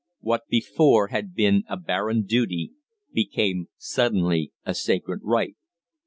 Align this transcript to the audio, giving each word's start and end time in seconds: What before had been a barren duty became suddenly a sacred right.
What 0.19 0.47
before 0.47 1.09
had 1.09 1.35
been 1.35 1.63
a 1.69 1.77
barren 1.77 2.23
duty 2.23 2.71
became 3.13 3.67
suddenly 3.77 4.51
a 4.65 4.73
sacred 4.73 5.19
right. 5.23 5.55